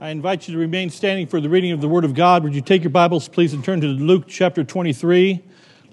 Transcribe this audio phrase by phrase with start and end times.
[0.00, 2.44] I invite you to remain standing for the reading of the Word of God.
[2.44, 5.42] Would you take your Bibles, please, and turn to Luke chapter 23?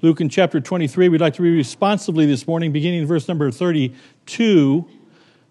[0.03, 1.09] Luke in chapter 23.
[1.09, 4.87] We'd like to read responsively this morning, beginning in verse number 32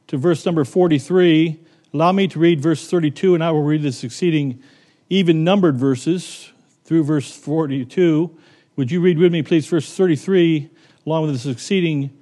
[0.06, 1.58] to verse number 43.
[1.94, 4.62] Allow me to read verse 32, and I will read the succeeding
[5.10, 6.52] even numbered verses
[6.84, 8.38] through verse 42.
[8.76, 10.70] Would you read with me, please, verse 33,
[11.06, 12.16] along with the succeeding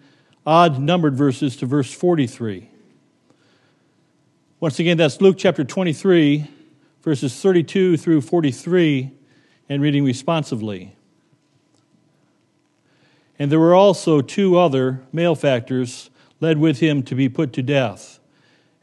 [0.46, 2.71] odd numbered verses to verse 43?
[4.62, 6.46] Once again, that's Luke chapter 23,
[7.02, 9.10] verses 32 through 43,
[9.68, 10.94] and reading responsively.
[13.40, 18.20] And there were also two other malefactors led with him to be put to death.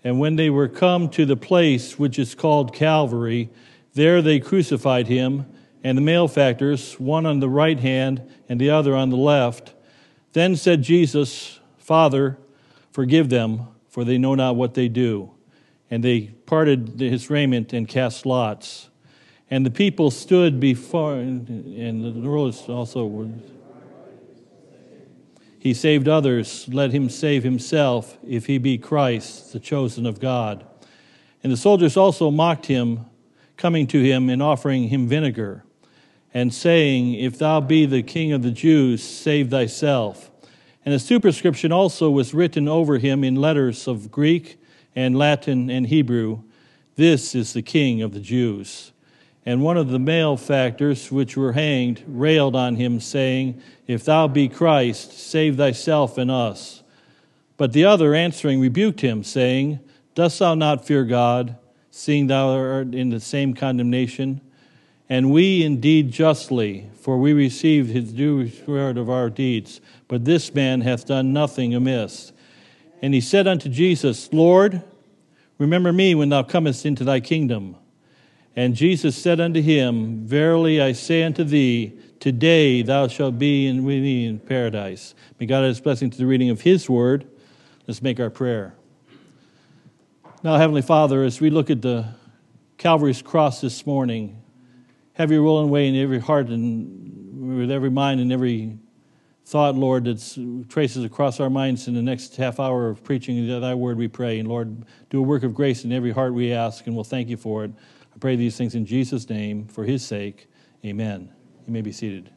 [0.04, 3.50] And when they were come to the place which is called Calvary,
[3.94, 5.46] there they crucified him,
[5.82, 9.76] and the malefactors, one on the right hand and the other on the left.
[10.34, 12.38] Then said Jesus, Father,
[12.92, 15.32] forgive them, for they know not what they do
[15.92, 18.90] and they parted his raiment and cast lots.
[19.50, 21.48] And the people stood before, and
[22.04, 23.06] the rulers also.
[23.06, 23.30] Were.
[25.60, 30.66] He saved others, let him save himself, if he be Christ, the chosen of God.
[31.44, 33.06] And the soldiers also mocked him,
[33.58, 35.66] coming to him and offering him vinegar,
[36.34, 40.32] and saying, If thou be the king of the Jews, save thyself.
[40.86, 44.62] And a superscription also was written over him in letters of Greek
[45.00, 46.42] and Latin and Hebrew,
[46.98, 48.92] This is the King of the Jews.
[49.46, 54.50] And one of the malefactors which were hanged railed on him, saying, If thou be
[54.50, 56.84] Christ, save thyself and us.
[57.56, 59.80] But the other answering rebuked him, saying,
[60.16, 61.56] Dost thou not fear God,
[61.92, 64.42] seeing thou art in the same condemnation?
[65.08, 69.80] And we indeed justly, for we received his due reward of our deeds.
[70.10, 72.34] But this man hath done nothing amiss.
[73.02, 74.84] And he said unto Jesus, Lord,
[75.60, 77.76] remember me when thou comest into thy kingdom.
[78.56, 84.02] And Jesus said unto him, Verily I say unto thee, today thou shalt be with
[84.02, 85.14] me in paradise.
[85.40, 87.28] May God add his blessing to the reading of his word.
[87.88, 88.74] Let's make our prayer.
[90.42, 92.08] Now, Heavenly Father, as we look at the
[92.78, 94.42] Calvary's cross this morning,
[95.14, 98.78] have your will and way in every heart and with every mind and every
[99.50, 103.74] thought, Lord, that traces across our minds in the next half hour of preaching thy
[103.74, 104.38] word, we pray.
[104.38, 107.30] And Lord, do a work of grace in every heart we ask, and we'll thank
[107.30, 107.72] you for it.
[108.14, 110.48] I pray these things in Jesus' name, for his sake.
[110.86, 111.34] Amen.
[111.66, 112.30] You may be seated.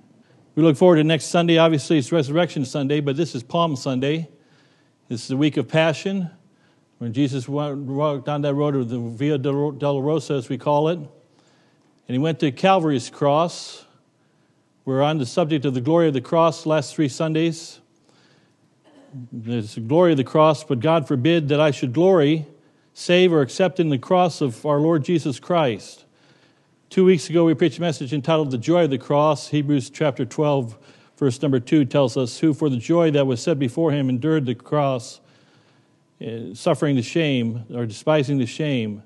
[0.54, 1.58] We look forward to next Sunday.
[1.58, 4.30] Obviously, it's Resurrection Sunday, but this is Palm Sunday.
[5.08, 6.30] This is the week of Passion,
[6.96, 10.96] when Jesus walked down that road of the Via Dolorosa, as we call it.
[10.96, 11.08] And
[12.08, 13.84] he went to Calvary's cross
[14.84, 17.78] we're on the subject of the glory of the cross last three Sundays.
[19.31, 22.47] There's the glory of the cross, but God forbid that I should glory,
[22.93, 26.04] save, or accept in the cross of our Lord Jesus Christ.
[26.91, 29.48] Two weeks ago, we preached a message entitled The Joy of the Cross.
[29.48, 30.76] Hebrews chapter 12,
[31.16, 34.47] verse number 2 tells us, Who for the joy that was set before him endured
[34.47, 35.20] the cross,
[36.20, 39.04] eh, suffering the shame, or despising the shame.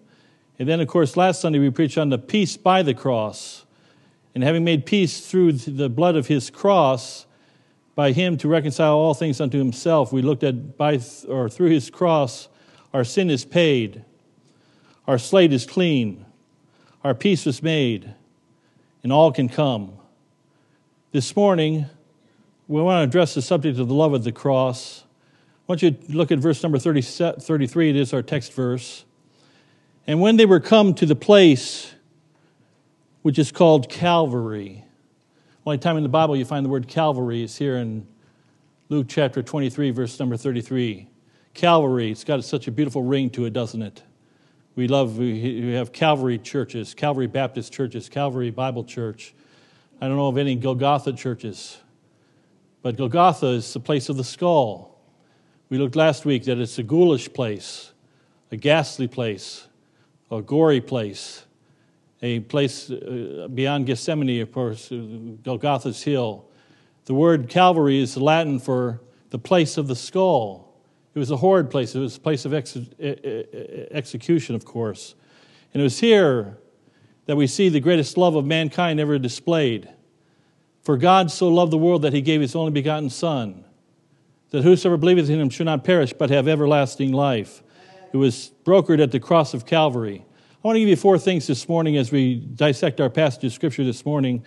[0.59, 3.66] And then, of course, last Sunday, we preached on the peace by the cross
[4.37, 7.25] and having made peace through the blood of his cross,
[7.95, 10.13] by him to reconcile all things unto himself.
[10.13, 12.49] We looked at by or through his cross,
[12.93, 14.05] our sin is paid,
[15.07, 16.27] our slate is clean,
[17.03, 18.13] our peace was made,
[19.03, 19.97] and all can come.
[21.13, 21.87] This morning,
[22.69, 25.05] we want to address the subject of the love of the cross.
[25.67, 27.89] I want you to look at verse number 30, 33.
[27.89, 29.07] It is our text verse.
[30.07, 31.95] And when they were come to the place
[33.27, 34.85] which is called Calvary.
[35.67, 38.07] Only time in the Bible you find the word Calvary is here in
[38.89, 41.09] Luke chapter 23, verse number 33.
[41.53, 44.05] Calvary, it's got such a beautiful ring to it, doesn't it?
[44.77, 49.35] We love, we have Calvary churches, Calvary Baptist churches, Calvary Bible Church.
[50.01, 51.79] I don't know of any Golgotha churches,
[52.81, 55.01] but Golgotha is the place of the skull.
[55.69, 57.93] We looked last week that it's a ghoulish place,
[58.53, 59.67] a ghastly place,
[60.31, 61.43] a gory place
[62.23, 64.97] a place uh, beyond Gethsemane, of course, uh,
[65.43, 66.45] Golgotha's Hill.
[67.05, 70.75] The word Calvary is Latin for the place of the skull.
[71.15, 71.95] It was a horrid place.
[71.95, 72.77] It was a place of ex-
[73.91, 75.15] execution, of course.
[75.73, 76.59] And it was here
[77.27, 79.89] that we see the greatest love of mankind ever displayed.
[80.83, 83.65] For God so loved the world that he gave his only begotten Son,
[84.51, 87.63] that whosoever believeth in him should not perish but have everlasting life.
[88.13, 90.25] It was brokered at the cross of Calvary.
[90.67, 93.53] I want to give you four things this morning as we dissect our passage of
[93.53, 94.45] Scripture this morning.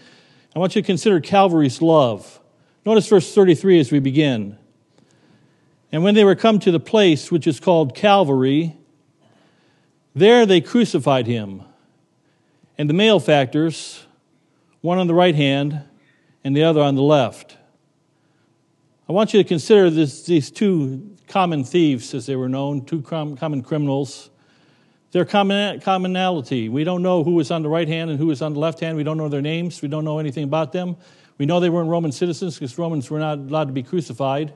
[0.53, 2.41] I want you to consider Calvary's love.
[2.85, 4.57] Notice verse 33 as we begin.
[5.93, 8.75] And when they were come to the place which is called Calvary,
[10.13, 11.63] There they crucified him.
[12.77, 14.05] And the malefactors,
[14.81, 15.83] one on the right hand
[16.43, 17.55] and the other on the left.
[19.07, 23.01] I want you to consider this, these two common thieves, as they were known, two
[23.01, 24.29] common criminals.
[25.11, 26.69] Their commonality.
[26.69, 28.79] We don't know who was on the right hand and who was on the left
[28.79, 28.95] hand.
[28.95, 29.81] We don't know their names.
[29.81, 30.97] We don't know anything about them.
[31.37, 34.53] We know they weren't Roman citizens because Romans were not allowed to be crucified.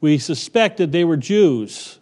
[0.00, 1.98] We suspect that they were Jews.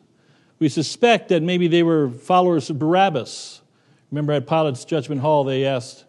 [0.58, 3.62] We suspect that maybe they were followers of Barabbas.
[4.10, 6.04] Remember at Pilate's judgment hall, they asked,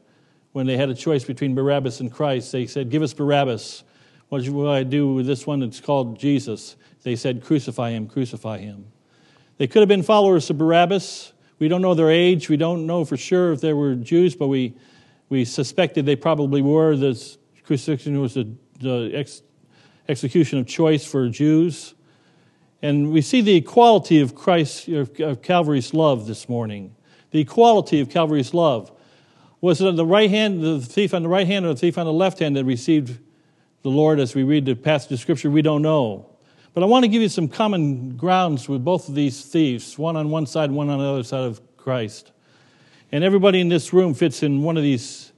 [0.51, 3.83] when they had a choice between Barabbas and Christ, they said, Give us Barabbas.
[4.29, 6.75] What will I do with this one that's called Jesus?
[7.03, 8.87] They said, Crucify him, crucify him.
[9.57, 11.33] They could have been followers of Barabbas.
[11.59, 12.49] We don't know their age.
[12.49, 14.75] We don't know for sure if they were Jews, but we,
[15.27, 16.95] we suspected they probably were.
[16.95, 19.41] This crucifixion was the, the ex,
[20.07, 21.93] execution of choice for Jews.
[22.81, 26.95] And we see the equality of Christ, of Calvary's love this morning.
[27.31, 28.91] The equality of Calvary's love.
[29.61, 31.97] Was it on the right hand, the thief on the right hand, or the thief
[31.97, 33.19] on the left hand that received
[33.81, 35.51] the Lord as we read the passage of Scripture?
[35.51, 36.29] We don't know.
[36.73, 40.15] But I want to give you some common grounds with both of these thieves, one
[40.15, 42.31] on one side, one on the other side of Christ.
[43.11, 45.31] And everybody in this room fits in one of these,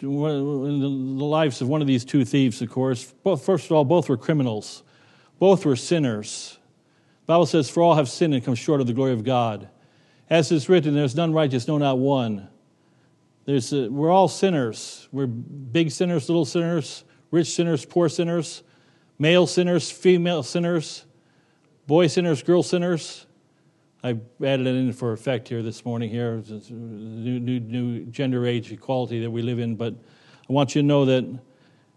[0.00, 3.12] in the lives of one of these two thieves, of course.
[3.24, 4.84] First of all, both were criminals,
[5.38, 6.58] both were sinners.
[7.26, 9.68] The Bible says, For all have sinned and come short of the glory of God.
[10.30, 12.48] As is written, there's none righteous, no, not one.
[13.44, 15.08] There's a, we're all sinners.
[15.10, 18.62] We're big sinners, little sinners, rich sinners, poor sinners,
[19.18, 21.04] male sinners, female sinners,
[21.86, 23.26] boy sinners, girl sinners.
[24.02, 28.70] I added it in for effect here this morning here, new, new, new gender age
[28.70, 29.76] equality that we live in.
[29.76, 29.94] But
[30.48, 31.24] I want you to know that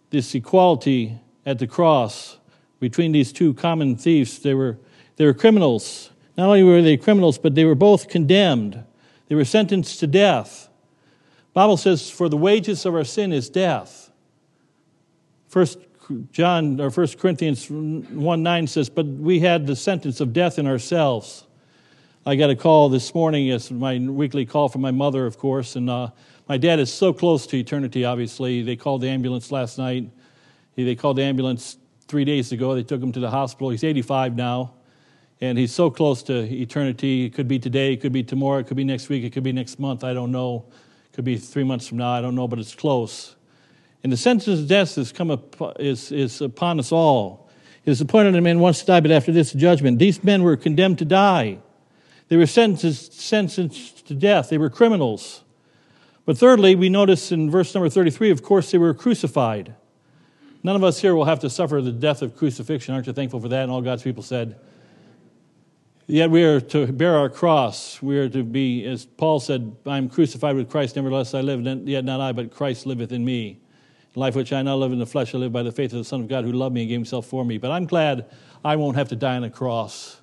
[0.10, 2.38] this equality at the cross
[2.80, 4.78] between these two common thieves, they were,
[5.18, 6.12] they were criminals.
[6.38, 8.84] Not only were they criminals, but they were both condemned.
[9.28, 10.70] They were sentenced to death.
[11.54, 14.12] Bible says, "For the wages of our sin is death."
[15.48, 15.80] First
[16.32, 20.68] John or First Corinthians one nine says, "But we had the sentence of death in
[20.68, 21.46] ourselves."
[22.28, 23.48] I got a call this morning.
[23.48, 26.10] It's my weekly call from my mother, of course, and uh,
[26.50, 28.04] my dad is so close to eternity.
[28.04, 30.10] Obviously, they called the ambulance last night.
[30.76, 31.78] They called the ambulance
[32.10, 32.76] three days ago.
[32.76, 33.70] They took him to the hospital.
[33.70, 34.74] He's 85 now,
[35.40, 37.24] and he's so close to eternity.
[37.24, 39.44] It could be today, it could be tomorrow, it could be next week, it could
[39.44, 40.04] be next month.
[40.04, 40.66] I don't know.
[41.06, 43.37] It Could be three months from now, I don't know, but it's close.
[44.08, 47.50] And the sentence of death has come up, is, is upon us all.
[47.84, 50.00] It is appointed a man once to die, but after this judgment.
[50.00, 51.58] These men were condemned to die.
[52.30, 54.48] They were sentenced, sentenced to death.
[54.48, 55.44] They were criminals.
[56.26, 59.76] But thirdly, we notice in verse number 33, of course, they were crucified.
[60.64, 62.94] None of us here will have to suffer the death of crucifixion.
[62.94, 63.64] Aren't you thankful for that?
[63.64, 64.58] And all God's people said,
[66.06, 68.02] Yet we are to bear our cross.
[68.02, 71.60] We are to be, as Paul said, I am crucified with Christ, nevertheless I live,
[71.86, 73.60] yet not I, but Christ liveth in me.
[74.18, 76.04] Life which I now live in the flesh, I live by the faith of the
[76.04, 77.58] Son of God who loved me and gave himself for me.
[77.58, 78.26] But I'm glad
[78.66, 80.20] I won't have to die on a cross.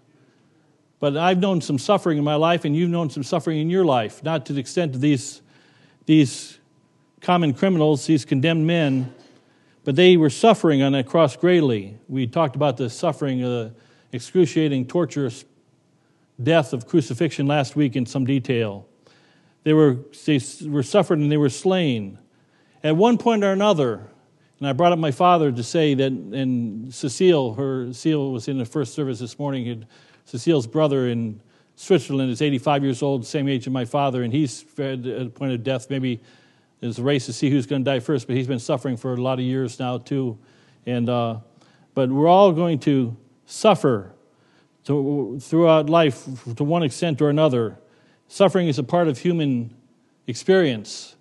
[0.99, 3.85] But I've known some suffering in my life, and you've known some suffering in your
[3.85, 5.43] life, not to the extent of these,
[6.06, 6.58] these
[7.20, 9.14] common criminals, these condemned men,
[9.85, 11.99] but they were suffering on that cross greatly.
[12.08, 13.75] We talked about the suffering, the
[14.12, 15.44] excruciating, torturous
[16.43, 18.88] death of crucifixion last week in some detail.
[19.62, 22.19] They were, they were suffered and they were slain.
[22.84, 24.06] At one point or another,
[24.58, 28.58] and I brought up my father to say that, and Cecile, her, Cecile was in
[28.58, 29.86] the first service this morning.
[30.26, 31.41] Cecile's brother in
[31.76, 35.53] Switzerland is 85 years old, same age as my father, and he's at the point
[35.53, 35.88] of death.
[35.88, 36.20] Maybe
[36.81, 39.14] there's a race to see who's going to die first, but he's been suffering for
[39.14, 40.38] a lot of years now, too.
[40.84, 41.38] And, uh,
[41.94, 44.12] but we're all going to suffer
[44.84, 47.79] to, throughout life to one extent or another.
[48.29, 49.74] Suffering is a part of human
[50.26, 51.13] experience.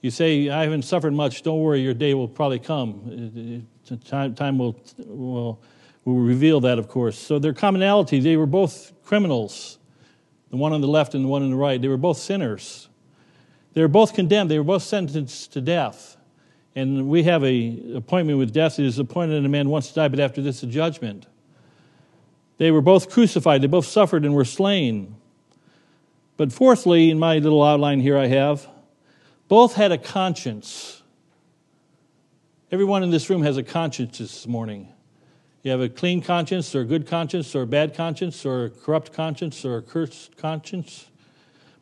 [0.00, 3.66] You say, I haven't suffered much, don't worry, your day will probably come.
[4.04, 5.60] Time, time will, will,
[6.04, 7.18] will reveal that, of course.
[7.18, 9.78] So, their commonality, they were both criminals,
[10.50, 11.80] the one on the left and the one on the right.
[11.80, 12.88] They were both sinners.
[13.72, 16.16] They were both condemned, they were both sentenced to death.
[16.76, 18.78] And we have a appointment with death.
[18.78, 21.26] It is appointed a man once to die, but after this, a judgment.
[22.58, 25.16] They were both crucified, they both suffered and were slain.
[26.36, 28.68] But fourthly, in my little outline here, I have
[29.48, 31.02] both had a conscience.
[32.70, 34.88] Everyone in this room has a conscience this morning.
[35.62, 38.70] You have a clean conscience, or a good conscience, or a bad conscience, or a
[38.70, 41.08] corrupt conscience, or a cursed conscience.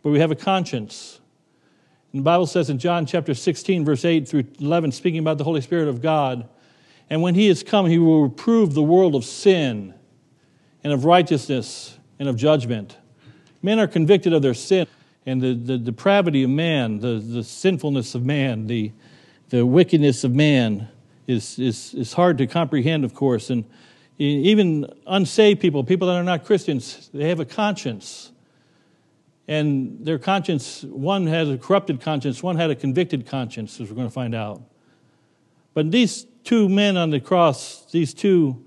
[0.03, 1.21] But we have a conscience.
[2.13, 5.45] And the Bible says in John chapter 16, verse 8 through 11, speaking about the
[5.45, 6.49] Holy Spirit of God,
[7.11, 9.95] and when he has come, he will reprove the world of sin
[10.83, 12.97] and of righteousness and of judgment.
[13.61, 14.87] Men are convicted of their sin
[15.27, 18.93] and the, the depravity of man, the, the sinfulness of man, the,
[19.49, 20.89] the wickedness of man
[21.27, 23.51] is, is, is hard to comprehend, of course.
[23.51, 23.65] And
[24.19, 28.31] even unsaved people, people that are not Christians, they have a conscience.
[29.49, 33.97] And their conscience, one has a corrupted conscience, one had a convicted conscience, as we're
[33.97, 34.63] going to find out.
[35.75, 38.65] But these two men on the cross, these two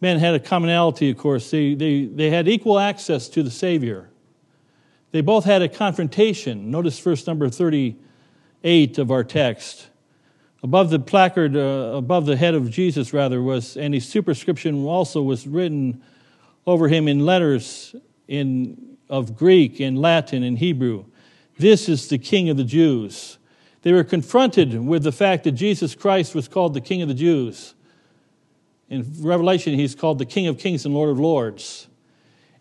[0.00, 1.50] men had a commonality, of course.
[1.50, 4.08] They, they, they had equal access to the Savior.
[5.14, 6.72] They both had a confrontation.
[6.72, 9.86] Notice verse number 38 of our text.
[10.60, 15.22] Above the placard, uh, above the head of Jesus, rather, was, and his superscription also
[15.22, 16.02] was written
[16.66, 17.94] over him in letters
[18.26, 21.04] in, of Greek and Latin and Hebrew.
[21.58, 23.38] This is the King of the Jews.
[23.82, 27.14] They were confronted with the fact that Jesus Christ was called the King of the
[27.14, 27.74] Jews.
[28.90, 31.86] In Revelation, he's called the King of Kings and Lord of Lords.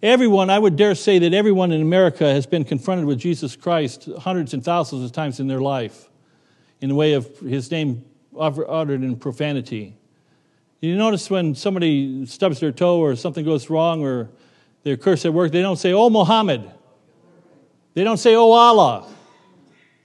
[0.03, 4.09] Everyone, I would dare say that everyone in America has been confronted with Jesus Christ
[4.19, 6.09] hundreds and thousands of times in their life
[6.81, 8.03] in the way of his name
[8.37, 9.95] uttered in profanity.
[10.81, 14.29] You notice when somebody stubs their toe or something goes wrong or
[14.83, 16.69] they're cursed at work, they don't say, Oh, Muhammad.
[17.93, 19.07] They don't say, Oh, Allah.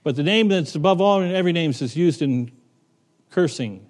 [0.04, 2.52] But the name that's above all in every name is used in
[3.32, 3.84] cursing.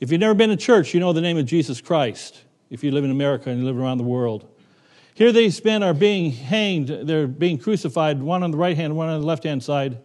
[0.00, 2.90] If you've never been to church, you know the name of Jesus Christ, if you
[2.90, 4.46] live in America and you live around the world.
[5.18, 9.08] Here these men are being hanged, they're being crucified, one on the right hand, one
[9.08, 9.98] on the left hand side.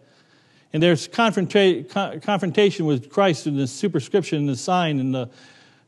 [0.72, 4.98] And there's confronta- confrontation with Christ in the superscription and the sign.
[4.98, 5.30] And, the,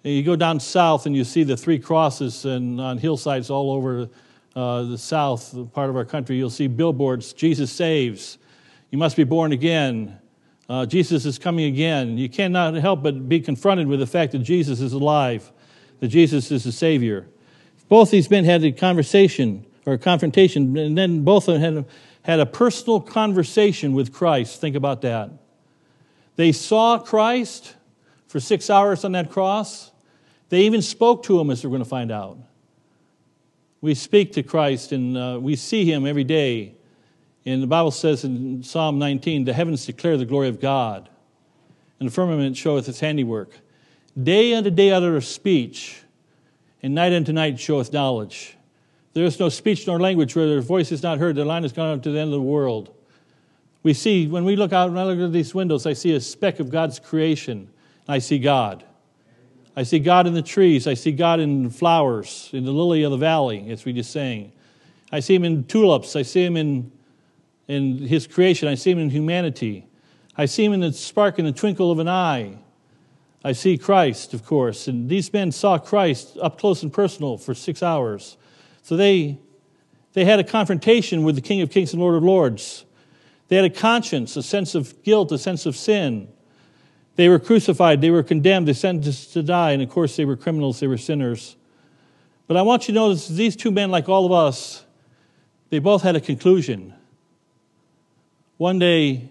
[0.04, 3.72] and you go down south and you see the three crosses and on hillsides all
[3.72, 4.08] over
[4.54, 6.36] uh, the south part of our country.
[6.36, 8.38] You'll see billboards Jesus saves.
[8.92, 10.20] You must be born again.
[10.68, 12.16] Uh, Jesus is coming again.
[12.16, 15.50] You cannot help but be confronted with the fact that Jesus is alive,
[15.98, 17.26] that Jesus is the Savior.
[17.88, 21.84] Both these men had a conversation or a confrontation, and then both of them had
[21.84, 21.86] a,
[22.22, 24.60] had a personal conversation with Christ.
[24.60, 25.30] Think about that.
[26.34, 27.74] They saw Christ
[28.26, 29.92] for six hours on that cross.
[30.48, 32.38] They even spoke to him, as we're going to find out.
[33.80, 36.74] We speak to Christ and uh, we see him every day.
[37.44, 41.08] And the Bible says in Psalm 19, the heavens declare the glory of God,
[42.00, 43.60] and the firmament showeth his handiwork.
[44.20, 46.02] Day unto day uttereth speech,
[46.86, 48.56] and night unto night showeth knowledge.
[49.12, 51.34] There is no speech nor language where their voice is not heard.
[51.34, 52.94] Their line has gone up to the end of the world.
[53.82, 56.20] We see, when we look out, when I look at these windows, I see a
[56.20, 57.68] speck of God's creation.
[58.06, 58.84] I see God.
[59.74, 60.86] I see God in the trees.
[60.86, 64.52] I see God in flowers, in the lily of the valley, as we just sang.
[65.10, 66.14] I see him in tulips.
[66.14, 66.92] I see him in,
[67.66, 68.68] in his creation.
[68.68, 69.88] I see him in humanity.
[70.36, 72.58] I see him in the spark and the twinkle of an eye.
[73.44, 74.88] I see Christ, of course.
[74.88, 78.36] And these men saw Christ up close and personal for six hours.
[78.82, 79.38] So they,
[80.14, 82.84] they had a confrontation with the King of Kings and Lord of Lords.
[83.48, 86.28] They had a conscience, a sense of guilt, a sense of sin.
[87.16, 90.36] They were crucified, they were condemned, they sentenced to die, and of course they were
[90.36, 91.56] criminals, they were sinners.
[92.46, 94.84] But I want you to notice these two men, like all of us,
[95.70, 96.94] they both had a conclusion.
[98.58, 99.28] One day,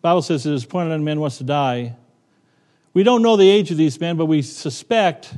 [0.00, 1.96] Bible says it is appointed on man wants to die.
[2.98, 5.32] We don't know the age of these men, but we suspect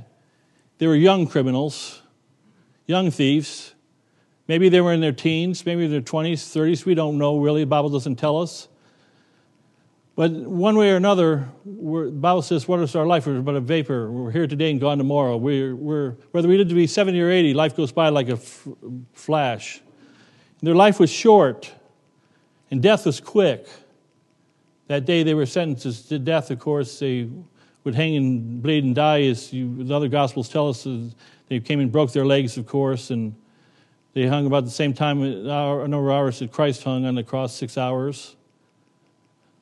[0.79, 2.00] they were young criminals,
[2.87, 3.75] young thieves.
[4.49, 6.87] Maybe they were in their teens, maybe their 20s, 30s.
[6.87, 7.61] We don't know really.
[7.61, 8.67] The Bible doesn't tell us.
[10.17, 13.26] But one way or another, the Bible says, What is our life?
[13.26, 14.11] We're but a vapor.
[14.11, 15.37] We're here today and gone tomorrow.
[15.37, 18.37] We're, we're, whether we live to be 70 or 80, life goes by like a
[18.37, 18.69] f-
[19.12, 19.83] flash.
[20.61, 21.71] And their life was short,
[22.71, 23.67] and death was quick.
[24.87, 27.29] That day they were sentenced to death, of course, they
[27.85, 30.87] would hang and bleed and die, as you, the other Gospels tell us.
[31.49, 33.35] They came and broke their legs, of course, and
[34.13, 37.23] they hung about the same time, a number of hours that Christ hung on the
[37.23, 38.37] cross, six hours.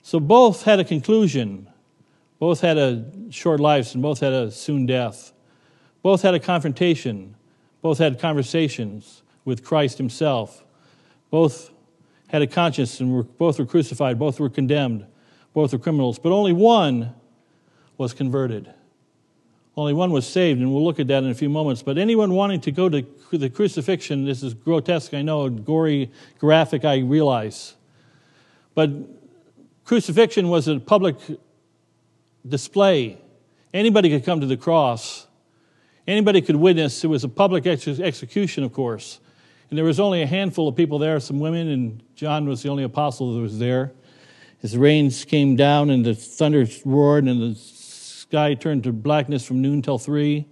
[0.02, 1.68] So both had a conclusion.
[2.38, 5.32] Both had a short lives, and both had a soon death.
[6.02, 7.34] Both had a confrontation.
[7.82, 10.64] Both had conversations with Christ Himself.
[11.30, 11.70] Both
[12.28, 14.18] had a conscience, and were, both were crucified.
[14.18, 15.06] Both were condemned.
[15.52, 17.14] Both were criminals, but only one
[17.98, 18.72] was converted.
[19.76, 21.82] Only one was saved, and we'll look at that in a few moments.
[21.82, 26.84] But anyone wanting to go to the crucifixion, this is grotesque, I know, gory, graphic,
[26.84, 27.74] I realize.
[28.74, 28.90] But
[29.84, 31.16] crucifixion was a public
[32.48, 33.18] display.
[33.74, 35.26] Anybody could come to the cross,
[36.06, 37.04] anybody could witness.
[37.04, 39.20] It was a public ex- execution, of course.
[39.70, 42.70] And there was only a handful of people there, some women, and John was the
[42.70, 43.92] only apostle that was there.
[44.60, 47.54] His rains came down and the thunder roared and the
[48.28, 50.46] sky turned to blackness from noon till three,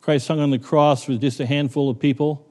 [0.00, 2.44] Christ hung on the cross with just a handful of people.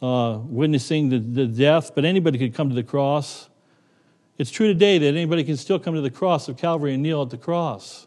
[0.00, 3.48] uh, witnessing the, the death, but anybody could come to the cross.
[4.36, 7.22] It's true today that anybody can still come to the cross of Calvary and kneel
[7.22, 8.06] at the cross.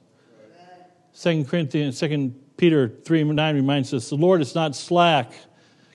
[1.11, 5.33] Second Corinthians, Second Peter three nine reminds us the Lord is not slack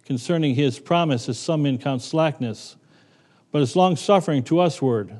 [0.04, 2.76] concerning His promise, as some men count slackness,
[3.50, 5.16] but is long suffering to usward,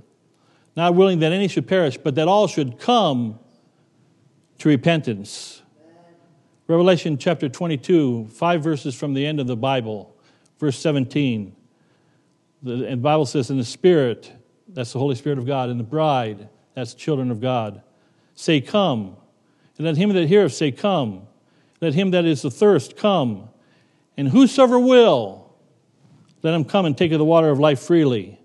[0.77, 3.39] not willing that any should perish, but that all should come
[4.59, 5.63] to repentance.
[6.69, 10.17] Revelation chapter 22, five verses from the end of the Bible,
[10.59, 11.55] verse 17.
[12.63, 14.33] The, and the Bible says, In the Spirit,
[14.69, 17.83] that's the Holy Spirit of God, and the bride, that's the children of God,
[18.35, 19.17] say, Come.
[19.79, 21.27] And let him that heareth say, Come.
[21.81, 23.49] Let him that is athirst come.
[24.17, 25.55] And whosoever will,
[26.43, 28.41] let him come and take of the water of life freely.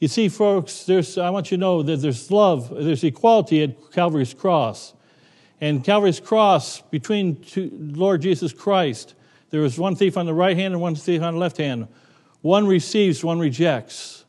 [0.00, 3.92] You see, folks, there's, I want you to know that there's love, there's equality at
[3.92, 4.94] Calvary's cross.
[5.60, 7.44] And Calvary's cross, between
[7.94, 9.14] Lord Jesus Christ,
[9.50, 11.88] there was one thief on the right hand and one thief on the left hand.
[12.42, 14.24] One receives, one rejects.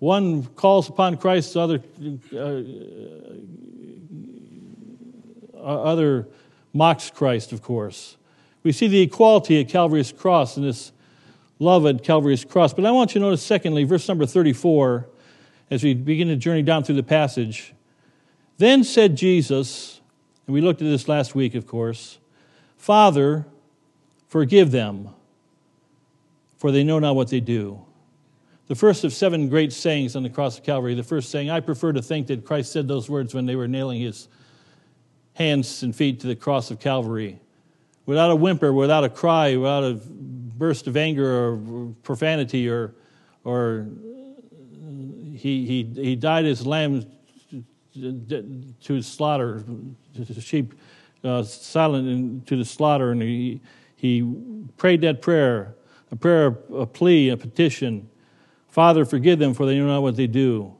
[0.00, 1.82] One calls upon Christ, the other,
[2.32, 2.62] uh,
[5.56, 6.28] uh, other
[6.72, 8.16] mocks Christ, of course.
[8.62, 10.92] We see the equality at Calvary's cross and this
[11.58, 12.72] love at Calvary's cross.
[12.72, 15.06] But I want you to notice, secondly, verse number 34,
[15.70, 17.74] as we begin to journey down through the passage.
[18.58, 19.99] Then said Jesus,
[20.46, 22.18] and we looked at this last week, of course,
[22.76, 23.46] Father,
[24.28, 25.10] forgive them,
[26.56, 27.84] for they know not what they do.
[28.68, 31.58] The first of seven great sayings on the cross of Calvary, the first saying, I
[31.58, 34.28] prefer to think that Christ said those words when they were nailing his
[35.34, 37.40] hands and feet to the cross of Calvary.
[38.06, 42.94] Without a whimper, without a cry, without a burst of anger or profanity or,
[43.44, 43.88] or
[45.34, 47.04] he, he, he died as lamb
[47.94, 49.64] to slaughter,
[50.14, 50.74] to sheep
[51.24, 53.60] uh, silent to the slaughter, and he,
[53.96, 54.34] he
[54.76, 55.74] prayed that prayer,
[56.10, 58.08] a prayer, a plea, a petition.
[58.68, 60.74] Father, forgive them, for they know not what they do.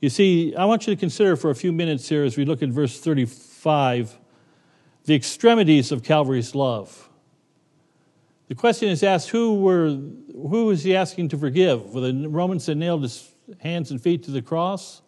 [0.00, 2.62] You see, I want you to consider for a few minutes here as we look
[2.62, 4.18] at verse 35
[5.04, 7.08] the extremities of Calvary's love.
[8.48, 11.94] The question is asked who, were, who was he asking to forgive?
[11.94, 15.02] Were the Romans that nailed his hands and feet to the cross?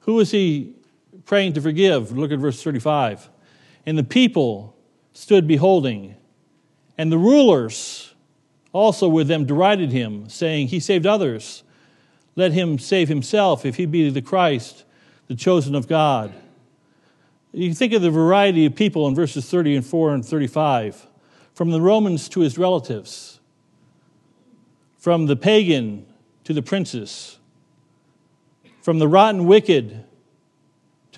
[0.00, 0.74] Who was he
[1.24, 2.16] praying to forgive?
[2.16, 3.28] Look at verse 35.
[3.86, 4.76] And the people
[5.12, 6.14] stood beholding,
[6.96, 8.14] and the rulers
[8.72, 11.62] also with them derided him, saying, He saved others.
[12.36, 14.84] Let him save himself if he be the Christ,
[15.26, 16.32] the chosen of God.
[17.52, 21.06] You think of the variety of people in verses 30 and 4 and 35
[21.54, 23.40] from the Romans to his relatives,
[24.98, 26.06] from the pagan
[26.44, 27.38] to the princes,
[28.80, 30.04] from the rotten wicked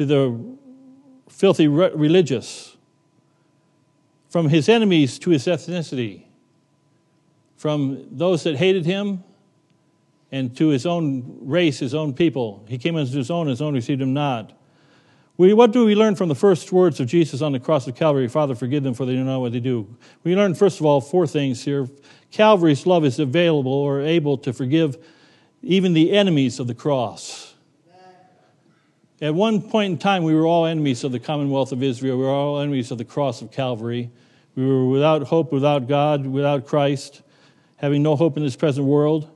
[0.00, 0.56] to the
[1.28, 2.74] filthy religious,
[4.30, 6.22] from his enemies to his ethnicity,
[7.58, 9.22] from those that hated him
[10.32, 12.64] and to his own race, his own people.
[12.66, 14.58] He came unto his own, his own received him not.
[15.36, 17.94] We, what do we learn from the first words of Jesus on the cross of
[17.94, 18.26] Calvary?
[18.26, 19.86] Father, forgive them, for they don't know what they do.
[20.24, 21.90] We learn, first of all, four things here.
[22.30, 24.96] Calvary's love is available or able to forgive
[25.62, 27.49] even the enemies of the cross.
[29.22, 32.16] At one point in time, we were all enemies of the Commonwealth of Israel.
[32.16, 34.10] We were all enemies of the cross of Calvary.
[34.54, 37.20] We were without hope, without God, without Christ,
[37.76, 39.30] having no hope in this present world.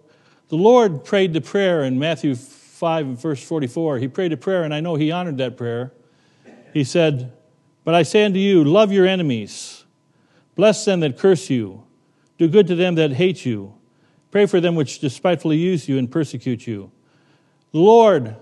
[0.49, 3.99] The Lord prayed the prayer in Matthew 5 verse 44.
[3.99, 5.93] He prayed a prayer, and I know he honored that prayer.
[6.73, 7.33] He said,
[7.85, 9.85] But I say unto you, love your enemies,
[10.55, 11.85] bless them that curse you,
[12.39, 13.75] do good to them that hate you,
[14.31, 16.91] pray for them which despitefully use you and persecute you.
[17.73, 18.37] The Lord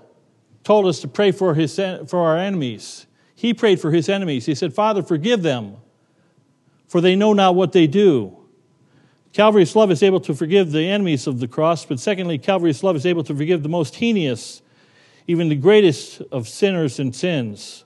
[0.64, 3.06] told us to pray for, his, for our enemies.
[3.34, 4.46] He prayed for his enemies.
[4.46, 5.76] He said, Father, forgive them,
[6.86, 8.36] for they know not what they do.
[9.32, 12.96] Calvary's love is able to forgive the enemies of the cross, but secondly, Calvary's love
[12.96, 14.60] is able to forgive the most heinous,
[15.26, 17.84] even the greatest of sinners and sins.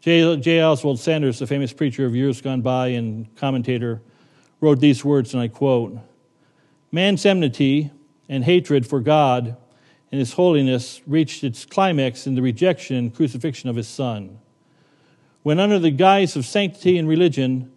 [0.00, 0.36] J.
[0.36, 0.60] J.
[0.60, 4.02] Oswald Sanders, the famous preacher of years gone by and commentator,
[4.60, 5.96] wrote these words, and I quote
[6.92, 7.90] Man's enmity
[8.28, 9.56] and hatred for God
[10.14, 14.38] and His holiness reached its climax in the rejection and crucifixion of His Son.
[15.42, 17.72] When, under the guise of sanctity and religion,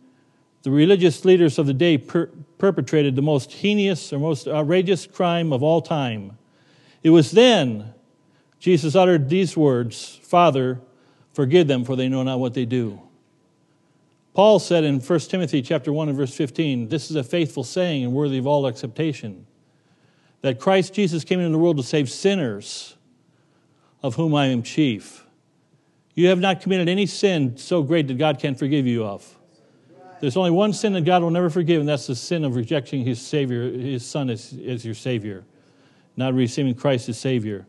[0.61, 2.27] the religious leaders of the day per-
[2.59, 6.37] perpetrated the most heinous or most outrageous crime of all time.
[7.01, 7.95] It was then
[8.59, 10.79] Jesus uttered these words Father,
[11.33, 13.01] forgive them, for they know not what they do.
[14.35, 18.03] Paul said in 1 Timothy chapter 1 and verse 15, this is a faithful saying
[18.03, 19.47] and worthy of all acceptation,
[20.47, 22.95] that Christ Jesus came into the world to save sinners,
[24.01, 25.25] of whom I am chief.
[26.15, 29.37] You have not committed any sin so great that God can't forgive you of.
[30.21, 33.03] There's only one sin that God will never forgive, and that's the sin of rejecting
[33.03, 35.43] His Savior, His Son as, as your Savior,
[36.15, 37.67] not receiving Christ as Savior.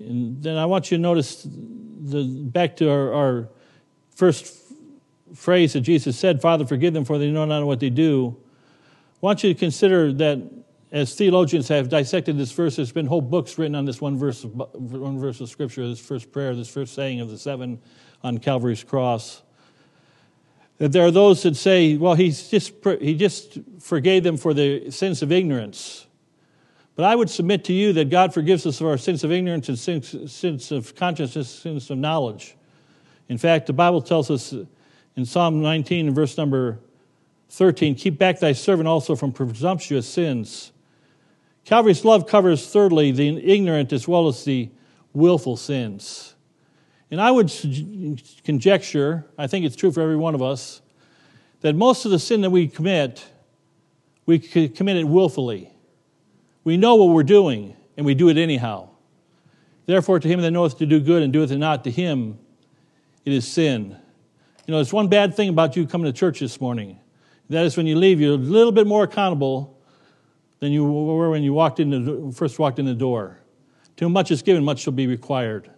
[0.00, 3.48] And then I want you to notice the, back to our, our
[4.16, 4.60] first
[5.36, 8.36] phrase that Jesus said, Father, forgive them for they know not what they do.
[9.14, 13.20] I want you to consider that as theologians have dissected this verse, there's been whole
[13.20, 16.68] books written on this one verse of, one verse of Scripture, this first prayer, this
[16.68, 17.80] first saying of the seven
[18.22, 19.42] on Calvary's cross.
[20.78, 24.90] That there are those that say, well, he's just, he just forgave them for the
[24.90, 26.06] sins of ignorance.
[26.94, 29.68] But I would submit to you that God forgives us of our sins of ignorance
[29.68, 32.56] and sins, sins of consciousness, sins of knowledge.
[33.28, 34.54] In fact, the Bible tells us
[35.16, 36.78] in Psalm 19, verse number
[37.50, 40.72] 13, keep back thy servant also from presumptuous sins.
[41.66, 44.70] Calvary's love covers, thirdly, the ignorant as well as the
[45.12, 46.36] willful sins.
[47.10, 47.52] And I would
[48.44, 50.80] conjecture, I think it's true for every one of us,
[51.62, 53.26] that most of the sin that we commit,
[54.26, 55.72] we commit it willfully.
[56.62, 58.90] We know what we're doing, and we do it anyhow.
[59.86, 62.38] Therefore, to him that knoweth to do good and doeth it not, to him
[63.24, 63.96] it is sin.
[64.66, 67.00] You know, there's one bad thing about you coming to church this morning.
[67.50, 69.75] That is when you leave, you're a little bit more accountable
[70.66, 73.38] than you were when you walked in the, first walked in the door.
[73.96, 75.70] Too much is given, much shall be required.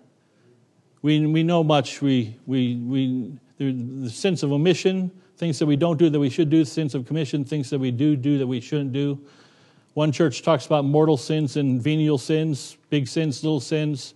[1.03, 2.01] We, we know much.
[2.01, 6.49] We, we, we, the sense of omission, things that we don't do that we should
[6.49, 9.21] do, The sense of commission, things that we do do that we shouldn't do.
[9.93, 14.15] One church talks about mortal sins and venial sins, big sins, little sins,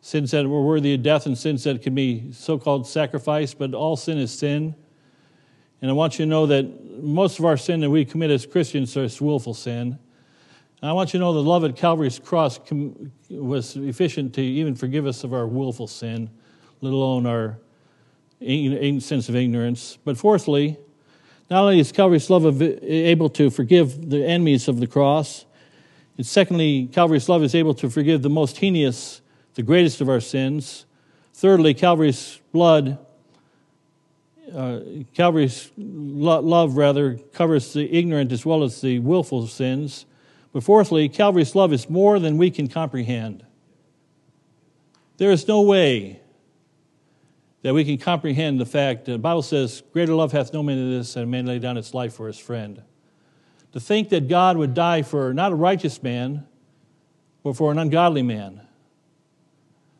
[0.00, 3.74] sins that were worthy of death and sins that can be so called sacrifice, but
[3.74, 4.74] all sin is sin.
[5.82, 8.46] And I want you to know that most of our sin that we commit as
[8.46, 9.98] Christians is willful sin.
[10.84, 12.60] And I want you to know the love at Calvary's cross
[13.30, 16.28] was efficient to even forgive us of our willful sin,
[16.82, 17.58] let alone our
[19.00, 19.96] sense of ignorance.
[20.04, 20.76] But fourthly,
[21.48, 25.46] not only is Calvary's love able to forgive the enemies of the cross,
[26.18, 29.22] and secondly, Calvary's love is able to forgive the most heinous,
[29.54, 30.84] the greatest of our sins.
[31.32, 32.98] Thirdly, Calvary's blood,
[34.54, 34.80] uh,
[35.14, 40.04] Calvary's lo- love rather covers the ignorant as well as the willful sins.
[40.54, 43.44] But fourthly, Calvary's love is more than we can comprehend.
[45.16, 46.20] There is no way
[47.62, 50.76] that we can comprehend the fact that the Bible says, Greater love hath no man
[50.76, 52.80] than this, that a man lay down his life for his friend.
[53.72, 56.46] To think that God would die for not a righteous man,
[57.42, 58.60] but for an ungodly man.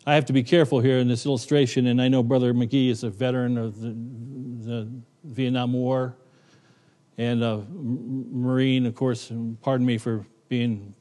[0.07, 3.03] I have to be careful here in this illustration, and I know Brother McGee is
[3.03, 4.89] a veteran of the, the
[5.25, 6.17] Vietnam War
[7.19, 9.33] and uh, a Marine, of course.
[9.61, 10.95] Pardon me for being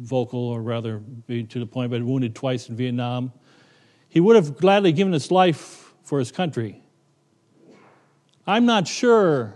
[0.00, 3.32] vocal, or rather, being to the point, but wounded twice in Vietnam.
[4.08, 6.82] He would have gladly given his life for his country.
[8.44, 9.54] I'm not sure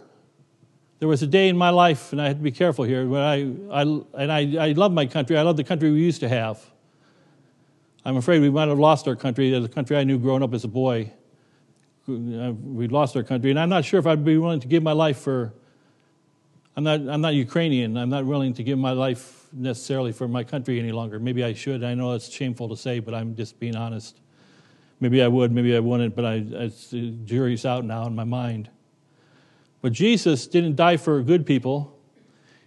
[1.00, 3.22] there was a day in my life, and I had to be careful here, but
[3.22, 3.37] I,
[3.72, 5.37] I, and I, I love my country.
[5.37, 6.64] I love the country we used to have.
[8.04, 10.62] I'm afraid we might have lost our country, the country I knew growing up as
[10.62, 11.11] a boy.
[12.07, 14.92] We lost our country, and I'm not sure if I'd be willing to give my
[14.92, 15.52] life for
[16.76, 17.96] I'm not, I'm not Ukrainian.
[17.96, 21.20] I'm not willing to give my life necessarily for my country any longer.
[21.20, 21.84] Maybe I should.
[21.84, 24.20] I know it's shameful to say, but I'm just being honest.
[25.00, 28.70] Maybe I would, maybe I wouldn't, but I, the jury's out now in my mind.
[29.82, 31.96] But Jesus didn't die for good people.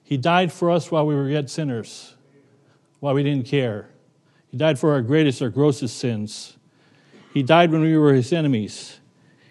[0.03, 2.15] He died for us while we were yet sinners,
[2.99, 3.89] while we didn't care.
[4.49, 6.57] He died for our greatest, our grossest sins.
[7.33, 8.99] He died when we were his enemies.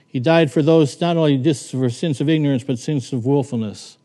[0.07, 3.99] He died for those not only just for sins of ignorance, but sins of willfulness.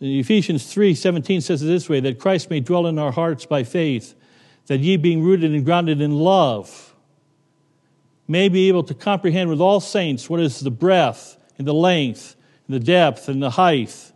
[0.00, 3.64] Ephesians 3 17 says it this way that Christ may dwell in our hearts by
[3.64, 4.14] faith,
[4.66, 6.94] that ye, being rooted and grounded in love,
[8.28, 12.36] may be able to comprehend with all saints what is the breadth and the length
[12.66, 14.12] and the depth and the height,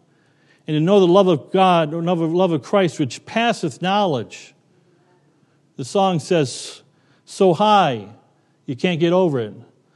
[0.69, 4.55] and to know the love of God or love of Christ which passeth knowledge.
[5.77, 6.83] The song says,
[7.25, 8.09] So high,
[8.67, 9.55] you can't get over it.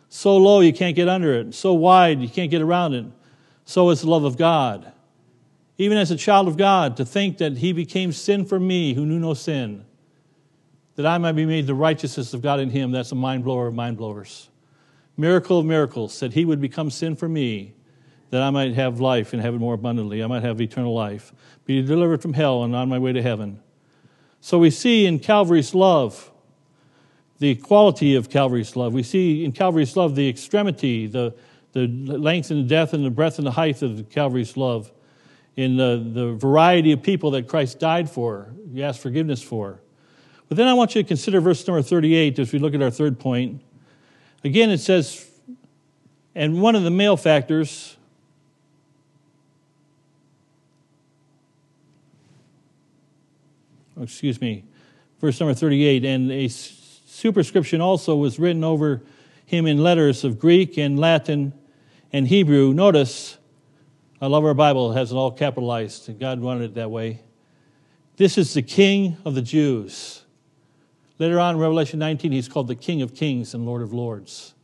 [0.09, 1.55] So low, you can't get under it.
[1.55, 3.05] So wide, you can't get around it.
[3.66, 4.92] So is the love of God
[5.79, 9.05] even as a child of God, to think that he became sin for me who
[9.05, 9.85] knew no sin,
[10.95, 12.91] that I might be made the righteousness of God in him.
[12.91, 14.49] That's a mind blower of mind blowers.
[15.17, 17.75] Miracle of miracles, that he would become sin for me,
[18.31, 20.23] that I might have life and have it more abundantly.
[20.23, 21.33] I might have eternal life,
[21.65, 23.61] be delivered from hell and on my way to heaven.
[24.41, 26.31] So we see in Calvary's love
[27.39, 28.95] the quality of Calvary's love.
[28.95, 31.35] We see in Calvary's love the extremity, the,
[31.73, 34.91] the length and the depth and the breadth and the height of Calvary's love
[35.57, 39.81] in the, the variety of people that Christ died for, you ask forgiveness for.
[40.49, 42.90] But then I want you to consider verse number 38 as we look at our
[42.90, 43.62] third point.
[44.45, 45.29] Again, it says,
[46.35, 47.97] and one of the malefactors,
[53.97, 54.64] oh, excuse me,
[55.21, 59.03] verse number 38, and a superscription also was written over
[59.47, 61.55] him in letters of Greek and Latin
[62.12, 62.75] and Hebrew.
[62.75, 63.36] Notice,
[64.18, 67.20] I love our Bible, it has it all capitalized, and God wanted it that way.
[68.16, 70.22] This is the King of the Jews.
[71.18, 74.55] Later on in Revelation 19, he's called the King of Kings and Lord of Lords.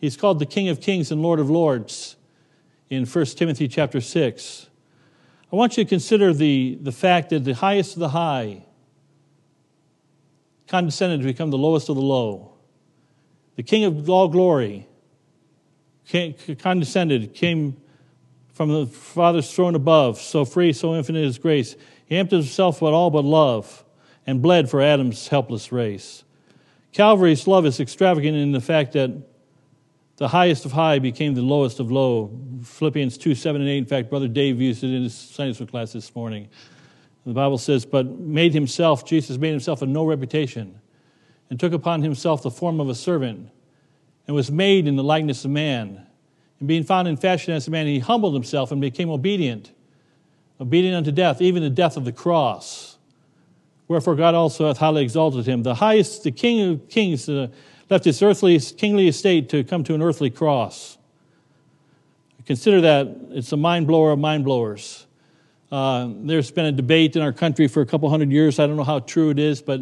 [0.00, 2.16] He's called the King of Kings and Lord of Lords
[2.88, 4.70] in 1 Timothy chapter 6.
[5.52, 8.64] I want you to consider the, the fact that the highest of the high
[10.66, 12.52] condescended to become the lowest of the low.
[13.56, 14.86] The King of all glory
[16.58, 17.76] condescended, came
[18.58, 21.76] from the Father's throne above, so free, so infinite is grace.
[22.06, 23.84] He emptied himself with all but love
[24.26, 26.24] and bled for Adam's helpless race.
[26.90, 29.12] Calvary's love is extravagant in the fact that
[30.16, 32.36] the highest of high became the lowest of low.
[32.64, 33.78] Philippians 2 7 and 8.
[33.78, 36.48] In fact, Brother Dave used it in his Sunday school class this morning.
[37.26, 40.80] The Bible says, But made himself, Jesus made himself of no reputation,
[41.48, 43.50] and took upon himself the form of a servant,
[44.26, 46.07] and was made in the likeness of man.
[46.58, 49.72] And being found in fashion as a man, he humbled himself and became obedient,
[50.60, 52.98] obedient unto death, even the death of the cross.
[53.86, 55.62] Wherefore God also hath highly exalted him.
[55.62, 57.48] The highest, the King of kings, uh,
[57.88, 60.98] left his earthly, kingly estate to come to an earthly cross.
[62.44, 65.06] Consider that it's a mind blower of mind blowers.
[65.70, 68.58] Uh, there's been a debate in our country for a couple hundred years.
[68.58, 69.80] I don't know how true it is, but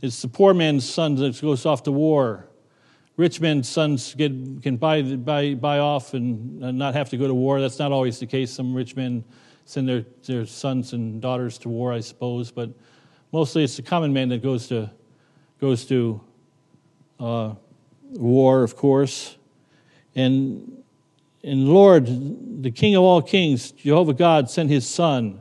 [0.00, 2.46] it's the poor man's son that goes off to war.
[3.16, 7.34] Rich men's sons get, can buy, buy, buy off and not have to go to
[7.34, 7.60] war.
[7.60, 8.50] That's not always the case.
[8.50, 9.24] Some rich men
[9.64, 12.70] send their, their sons and daughters to war, I suppose, but
[13.30, 14.90] mostly it's the common man that goes to,
[15.60, 16.20] goes to
[17.18, 17.54] uh,
[18.12, 19.36] war, of course.
[20.14, 20.82] And,
[21.44, 25.40] and Lord, the King of all kings, Jehovah God, sent his Son,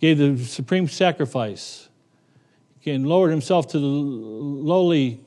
[0.00, 1.88] gave the supreme sacrifice,
[2.84, 5.20] and lowered himself to the lowly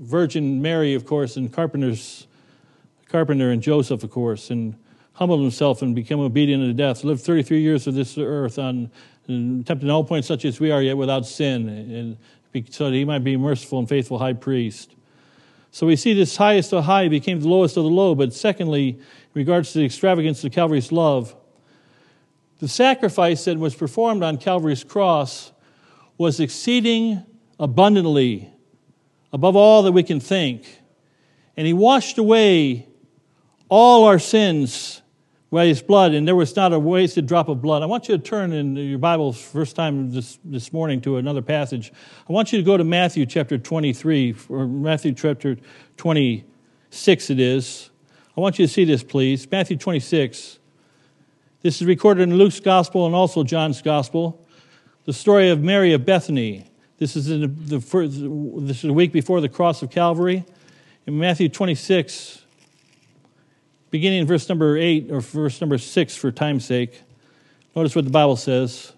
[0.00, 2.26] Virgin Mary, of course, and carpenter's
[3.08, 4.76] carpenter and Joseph, of course, and
[5.14, 7.04] humbled himself and became obedient unto death.
[7.04, 8.90] Lived 33 years of this earth on
[9.26, 11.68] tempted in all points such as we are, yet without sin.
[11.68, 12.16] And
[12.70, 14.94] so that he might be merciful and faithful high priest.
[15.70, 18.90] So we see this highest of high became the lowest of the low, but secondly,
[18.90, 18.98] in
[19.34, 21.36] regards to the extravagance of Calvary's love,
[22.60, 25.52] the sacrifice that was performed on Calvary's cross
[26.16, 27.22] was exceeding
[27.58, 28.50] abundantly
[29.36, 30.64] above all that we can think.
[31.58, 32.88] And he washed away
[33.68, 35.02] all our sins
[35.50, 37.82] by his blood, and there was not a wasted drop of blood.
[37.82, 41.42] I want you to turn in your Bible first time this, this morning to another
[41.42, 41.92] passage.
[42.26, 45.58] I want you to go to Matthew chapter 23, or Matthew chapter
[45.98, 47.90] 26 it is.
[48.38, 49.46] I want you to see this, please.
[49.50, 50.58] Matthew 26.
[51.60, 54.46] This is recorded in Luke's gospel and also John's gospel.
[55.04, 56.70] The story of Mary of Bethany.
[56.98, 60.44] This is in the, first, this is a week before the cross of Calvary.
[61.06, 62.42] In Matthew 26,
[63.90, 67.02] beginning in verse number 8 or verse number 6 for time's sake.
[67.74, 68.92] Notice what the Bible says.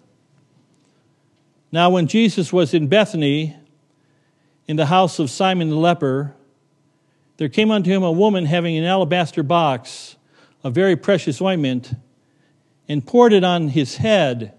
[1.73, 3.57] Now, when Jesus was in Bethany,
[4.67, 6.35] in the house of Simon the leper,
[7.39, 10.17] there came unto him a woman having an alabaster box
[10.63, 11.95] of very precious ointment,
[12.89, 14.55] and poured it on his head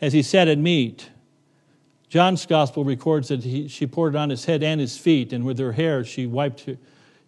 [0.00, 1.10] as he sat at meat.
[2.08, 5.44] John's gospel records that he, she poured it on his head and his feet, and
[5.44, 6.68] with her hair she wiped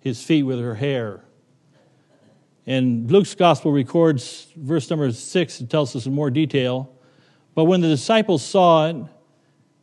[0.01, 1.25] his feet with her hair.
[2.67, 6.93] And Luke's gospel records verse number six, it tells us in more detail.
[7.55, 8.97] But when the disciples saw it,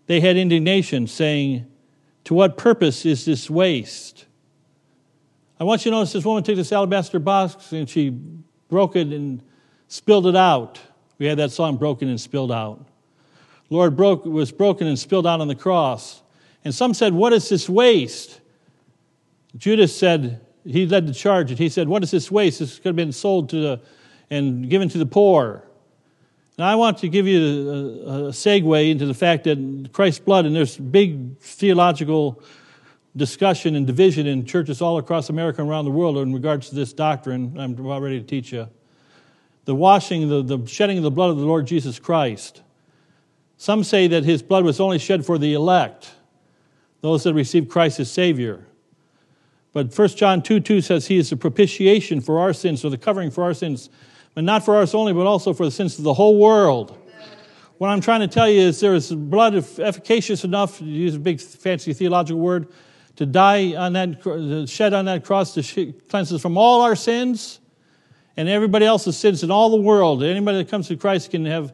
[0.05, 1.65] they had indignation, saying,
[2.25, 4.25] To what purpose is this waste?
[5.59, 8.09] I want you to notice this woman took this alabaster box and she
[8.69, 9.41] broke it and
[9.87, 10.79] spilled it out.
[11.17, 12.85] We had that song, Broken and Spilled Out.
[13.69, 16.21] Lord broke, was broken and spilled out on the cross.
[16.63, 18.41] And some said, What is this waste?
[19.57, 22.59] Judas said, he led the charge and he said, What is this waste?
[22.59, 23.81] This could have been sold to the,
[24.29, 25.63] and given to the poor.
[26.57, 30.45] Now, I want to give you a, a segue into the fact that Christ's blood,
[30.45, 32.41] and there's big theological
[33.15, 36.75] discussion and division in churches all across America and around the world in regards to
[36.75, 37.55] this doctrine.
[37.57, 38.67] I'm about ready to teach you.
[39.65, 42.61] The washing, the, the shedding of the blood of the Lord Jesus Christ.
[43.57, 46.11] Some say that his blood was only shed for the elect,
[47.01, 48.65] those that receive Christ as Savior.
[49.73, 52.97] But 1 John 2 2 says he is the propitiation for our sins, or the
[52.97, 53.89] covering for our sins,
[54.33, 56.97] but not for ours only, but also for the sins of the whole world.
[57.77, 61.19] What I'm trying to tell you is there is blood efficacious enough, to use a
[61.19, 62.69] big fancy theological word,
[63.17, 67.59] to die on that, shed on that cross to cleanse us from all our sins
[68.37, 70.23] and everybody else's sins in all the world.
[70.23, 71.73] Anybody that comes to Christ can have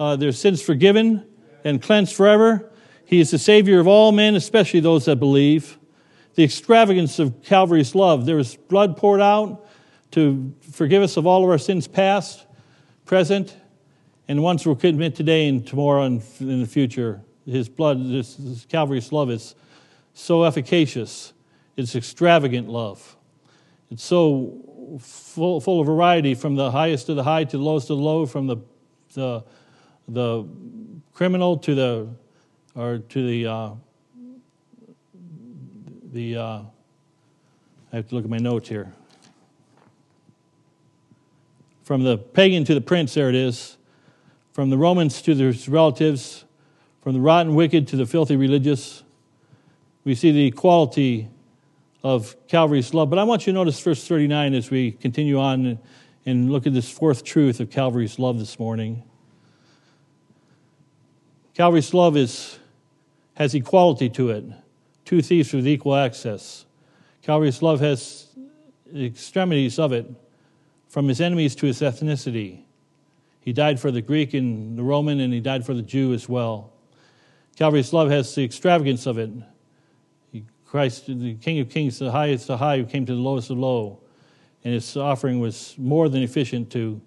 [0.00, 1.26] uh, their sins forgiven
[1.62, 2.72] and cleansed forever.
[3.04, 5.78] He is the Savior of all men, especially those that believe.
[6.34, 8.24] The extravagance of Calvary's love.
[8.24, 9.66] There was blood poured out
[10.12, 12.46] to forgive us of all of our sins past,
[13.04, 13.54] present,
[14.26, 17.20] and ones we'll commit today and tomorrow and in the future.
[17.44, 19.54] His blood, this, this Calvary's love is
[20.14, 21.34] so efficacious.
[21.76, 23.16] It's extravagant love.
[23.90, 27.88] It's so full, full of variety from the highest to the high to the lowest
[27.88, 28.56] to the low, from the,
[29.14, 29.44] the,
[30.12, 30.44] the
[31.12, 32.08] criminal to the,
[32.74, 33.70] or to the, uh,
[36.12, 36.62] the, uh,
[37.92, 38.92] I have to look at my notes here.
[41.84, 43.76] From the pagan to the prince, there it is.
[44.52, 46.44] From the Romans to their relatives,
[47.02, 49.04] from the rotten wicked to the filthy religious,
[50.04, 51.28] we see the equality
[52.02, 53.10] of Calvary's love.
[53.10, 55.78] But I want you to notice verse 39 as we continue on
[56.26, 59.04] and look at this fourth truth of Calvary's love this morning.
[61.54, 62.58] Calvary's love is,
[63.34, 64.44] has equality to it,
[65.04, 66.64] two thieves with equal access.
[67.22, 68.28] Calvary's love has
[68.86, 70.06] the extremities of it,
[70.88, 72.62] from his enemies to his ethnicity.
[73.40, 76.28] He died for the Greek and the Roman, and he died for the Jew as
[76.28, 76.72] well.
[77.56, 79.30] Calvary's love has the extravagance of it,
[80.64, 83.58] Christ, the King of Kings, the highest of high, who came to the lowest of
[83.58, 84.00] low.
[84.62, 87.00] And his offering was more than efficient to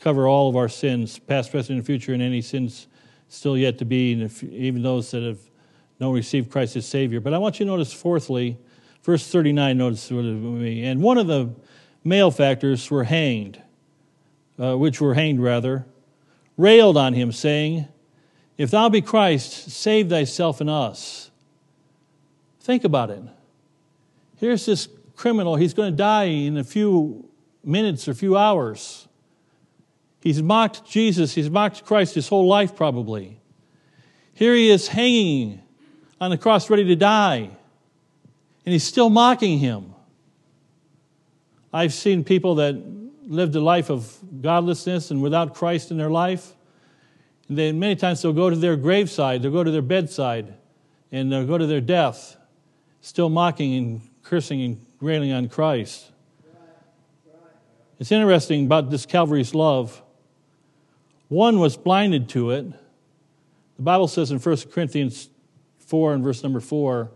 [0.00, 2.88] cover all of our sins, past, present, and future, and any sins
[3.28, 5.38] still yet to be, if, even those that have
[5.98, 7.20] not received Christ as Savior.
[7.20, 8.58] But I want you to notice, fourthly,
[9.02, 10.84] verse 39, notice it me.
[10.84, 11.50] And one of the
[12.04, 13.60] malefactors were hanged,
[14.58, 15.86] uh, which were hanged rather,
[16.56, 17.88] railed on him, saying,
[18.56, 21.30] If thou be Christ, save thyself and us.
[22.60, 23.22] Think about it.
[24.38, 27.28] Here's this criminal, he's going to die in a few
[27.64, 29.05] minutes or a few hours.
[30.26, 33.38] He's mocked Jesus, he's mocked Christ his whole life, probably.
[34.34, 35.62] Here he is hanging
[36.20, 37.48] on the cross, ready to die,
[38.64, 39.94] and he's still mocking him.
[41.72, 42.74] I've seen people that
[43.28, 46.54] lived a life of godlessness and without Christ in their life.
[47.48, 50.54] And then many times they'll go to their graveside, they'll go to their bedside,
[51.12, 52.36] and they'll go to their death
[53.00, 56.10] still mocking and cursing and railing on Christ.
[58.00, 60.02] It's interesting about this Calvary's love.
[61.28, 62.66] One was blinded to it.
[63.76, 65.28] The Bible says in 1 Corinthians
[65.80, 67.10] 4 and verse number 4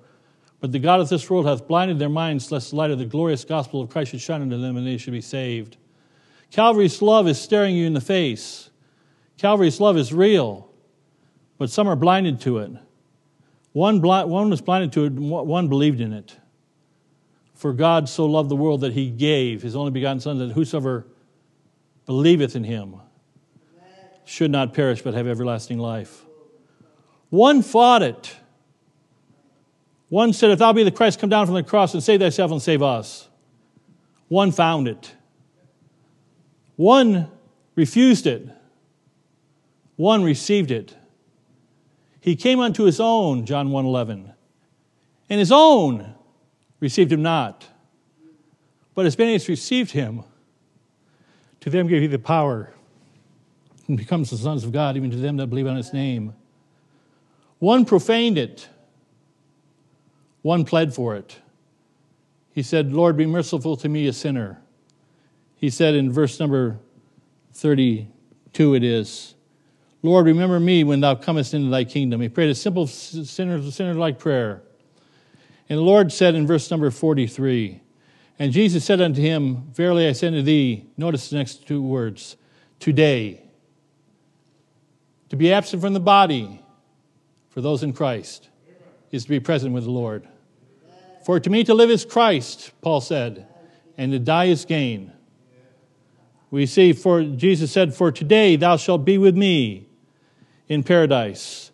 [0.61, 3.05] But the God of this world hath blinded their minds, lest the light of the
[3.05, 5.77] glorious gospel of Christ should shine unto them and they should be saved.
[6.51, 8.71] Calvary's love is staring you in the face.
[9.39, 10.69] Calvary's love is real,
[11.57, 12.73] but some are blinded to it.
[13.73, 16.37] One, one was blinded to it, one believed in it.
[17.55, 21.07] For God so loved the world that he gave his only begotten Son, that whosoever
[22.07, 22.97] believeth in him
[24.31, 26.25] should not perish but have everlasting life.
[27.31, 28.37] One fought it.
[30.09, 32.53] One said, If thou be the Christ, come down from the cross and save thyself
[32.53, 33.29] and save us.
[34.29, 35.15] One found it.
[36.77, 37.29] One
[37.75, 38.49] refused it.
[39.97, 40.97] One received it.
[42.21, 44.33] He came unto his own, John 1:11.
[45.29, 46.15] And his own
[46.79, 47.67] received him not.
[48.95, 50.23] But as many as received him,
[51.61, 52.73] to them gave he the power
[53.91, 56.33] and becomes the sons of God, even to them that believe on his name.
[57.59, 58.69] One profaned it,
[60.43, 61.37] one pled for it.
[62.53, 64.63] He said, Lord, be merciful to me, a sinner.
[65.57, 66.79] He said in verse number
[67.55, 69.35] 32, it is,
[70.03, 72.21] Lord, remember me when thou comest into thy kingdom.
[72.21, 74.63] He prayed a simple sinner, sinner like prayer.
[75.69, 77.81] And the Lord said in verse number 43,
[78.39, 82.37] And Jesus said unto him, Verily I say unto thee, notice the next two words,
[82.79, 83.50] today.
[85.31, 86.61] To be absent from the body
[87.49, 88.49] for those in Christ
[89.11, 90.27] is to be present with the Lord.
[91.25, 93.47] For to me to live is Christ, Paul said,
[93.97, 95.13] and to die is gain.
[96.51, 99.87] We see, for Jesus said, For today thou shalt be with me
[100.69, 101.71] in paradise.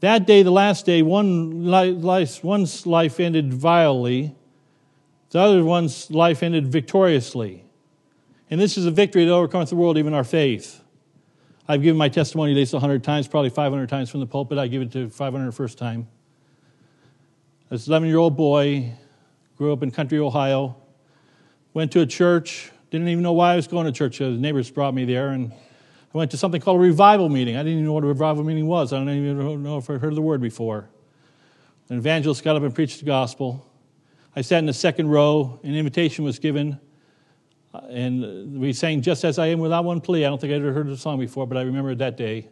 [0.00, 4.34] That day, the last day, one life, one's life ended vilely,
[5.30, 7.64] the other one's life ended victoriously.
[8.50, 10.82] And this is a victory that overcomes the world, even our faith.
[11.70, 14.56] I've given my testimony at least 100 times, probably 500 times from the pulpit.
[14.56, 16.08] I give it to 501st time.
[17.70, 18.94] As an 11 year old boy,
[19.58, 20.76] grew up in country Ohio,
[21.74, 24.18] went to a church, didn't even know why I was going to church.
[24.18, 27.56] The neighbors brought me there, and I went to something called a revival meeting.
[27.56, 28.94] I didn't even know what a revival meeting was.
[28.94, 30.88] I don't even know if I heard the word before.
[31.90, 33.66] An evangelist got up and preached the gospel.
[34.34, 35.60] I sat in the second row.
[35.62, 36.80] An invitation was given,
[37.72, 40.24] Uh, and uh, we sang "Just as I Am" without one plea.
[40.24, 42.48] I don't think I'd ever heard the song before, but I remember that day.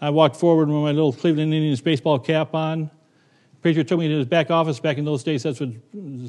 [0.00, 2.82] I walked forward with my little Cleveland Indians baseball cap on.
[2.82, 4.78] The preacher took me to his back office.
[4.78, 5.70] Back in those days, that's what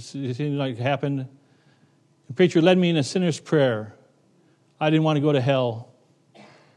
[0.01, 1.27] seemed like happened.
[2.27, 3.95] The preacher led me in a sinner's prayer.
[4.79, 5.89] I didn't want to go to hell.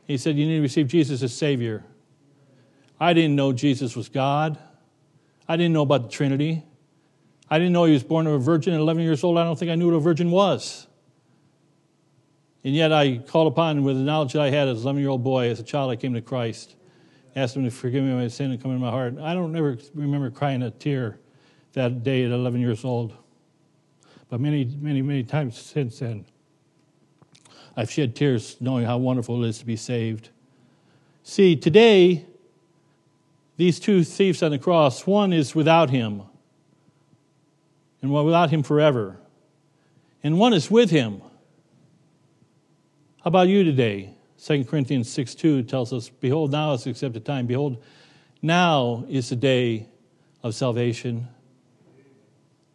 [0.06, 1.84] He said, You need to receive Jesus as Savior.
[3.00, 4.58] I didn't know Jesus was God.
[5.48, 6.62] I didn't know about the Trinity.
[7.50, 9.38] I didn't know he was born of a virgin at 11 years old.
[9.38, 10.86] I don't think I knew what a virgin was.
[12.64, 15.10] And yet I called upon, with the knowledge that I had as an 11 year
[15.10, 16.76] old boy, as a child, I came to Christ,
[17.34, 19.18] asked him to forgive me my sin and come into my heart.
[19.18, 21.18] I don't ever remember crying a tear
[21.72, 23.14] that day at 11 years old.
[24.28, 26.24] But many, many, many times since then,
[27.76, 30.28] I've shed tears knowing how wonderful it is to be saved.
[31.22, 32.26] See, today,
[33.56, 36.22] these two thieves on the cross, one is without him,
[38.00, 39.18] and one without him forever,
[40.22, 41.22] and one is with him.
[43.22, 44.16] How about you today?
[44.44, 47.46] 2 Corinthians 6 2 tells us, Behold, now is the accepted time.
[47.46, 47.80] Behold,
[48.42, 49.86] now is the day
[50.42, 51.28] of salvation.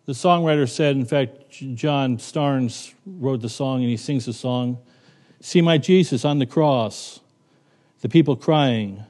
[0.05, 4.77] The songwriter said, in fact, John Starnes wrote the song and he sings the song
[5.41, 7.19] See my Jesus on the cross,
[7.99, 9.03] the people crying.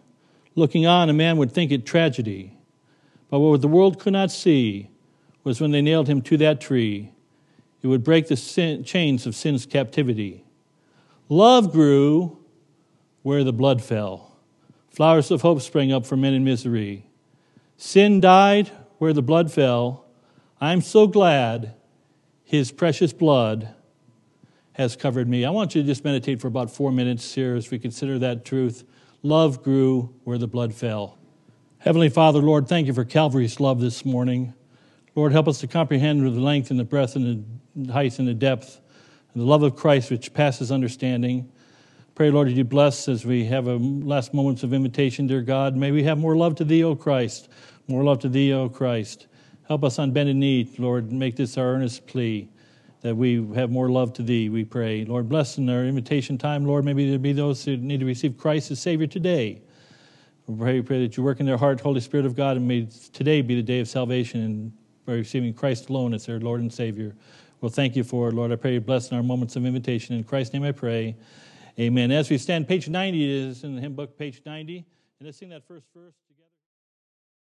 [0.56, 2.58] Looking on, a man would think it tragedy.
[3.30, 4.90] But what the world could not see
[5.44, 7.12] was when they nailed him to that tree,
[7.84, 10.44] it would break the sin, chains of sin's captivity.
[11.30, 12.38] Love grew
[13.22, 14.38] where the blood fell.
[14.90, 17.06] Flowers of hope sprang up for men in misery.
[17.76, 20.06] Sin died where the blood fell.
[20.60, 21.76] I'm so glad
[22.44, 23.74] his precious blood
[24.74, 25.44] has covered me.
[25.44, 28.46] I want you to just meditate for about four minutes here as we consider that
[28.46, 28.86] truth.
[29.22, 31.18] Love grew where the blood fell.
[31.80, 34.54] Heavenly Father, Lord, thank you for Calvary's love this morning.
[35.14, 38.34] Lord, help us to comprehend the length and the breadth and the height and the
[38.34, 38.80] depth
[39.38, 41.52] the love of Christ which passes understanding.
[42.16, 45.76] Pray, Lord, that you bless as we have a last moments of invitation, dear God.
[45.76, 47.48] May we have more love to thee, O Christ.
[47.88, 49.28] More love to thee, O Christ.
[49.68, 52.50] Help us on bended knee, Lord, make this our earnest plea
[53.02, 55.06] that we have more love to thee, we pray.
[55.06, 58.38] Lord, bless in our invitation time, Lord, maybe there be those who need to receive
[58.38, 59.62] Christ as Savior today.
[60.48, 62.88] We pray, pray that you work in their heart, Holy Spirit of God, and may
[63.14, 64.74] today be the day of salvation and
[65.06, 67.16] by receiving Christ alone as their Lord and Savior.
[67.60, 68.52] Well, thank you for it, Lord.
[68.52, 70.16] I pray you bless in our moments of invitation.
[70.16, 71.16] In Christ's name I pray.
[71.80, 72.12] Amen.
[72.12, 74.78] As we stand, page 90 is in the hymn book, page 90.
[74.78, 74.86] And
[75.26, 76.14] let's sing that first verse.